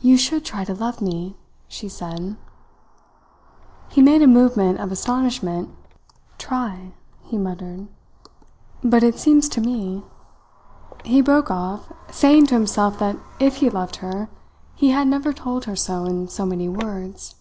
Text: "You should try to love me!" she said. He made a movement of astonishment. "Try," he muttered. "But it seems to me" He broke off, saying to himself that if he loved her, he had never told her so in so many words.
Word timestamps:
"You 0.00 0.16
should 0.16 0.44
try 0.44 0.64
to 0.64 0.74
love 0.74 1.00
me!" 1.00 1.36
she 1.68 1.88
said. 1.88 2.36
He 3.88 4.02
made 4.02 4.20
a 4.20 4.26
movement 4.26 4.80
of 4.80 4.90
astonishment. 4.90 5.70
"Try," 6.38 6.92
he 7.22 7.38
muttered. 7.38 7.86
"But 8.82 9.04
it 9.04 9.16
seems 9.16 9.48
to 9.50 9.60
me" 9.60 10.02
He 11.04 11.20
broke 11.20 11.52
off, 11.52 11.92
saying 12.10 12.48
to 12.48 12.54
himself 12.56 12.98
that 12.98 13.16
if 13.38 13.58
he 13.58 13.70
loved 13.70 14.02
her, 14.02 14.28
he 14.74 14.90
had 14.90 15.06
never 15.06 15.32
told 15.32 15.66
her 15.66 15.76
so 15.76 16.04
in 16.06 16.26
so 16.26 16.44
many 16.44 16.68
words. 16.68 17.36